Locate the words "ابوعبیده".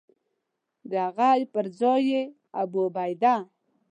2.61-3.35